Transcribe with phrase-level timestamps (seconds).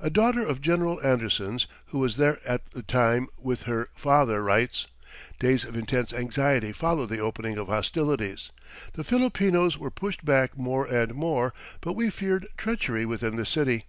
[0.00, 4.88] A daughter of General Anderson's, who was there at the time with her father, writes:
[5.38, 8.50] "Days of intense anxiety followed the opening of hostilities.
[8.94, 13.84] The Filipinos were pushed back more and more, but we feared treachery within the city.